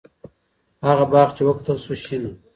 هغه 0.87 1.05
باغ 1.11 1.29
چې 1.35 1.41
وکتل 1.45 1.77
شو، 1.83 1.93
شین 2.03 2.23
و. 2.29 2.33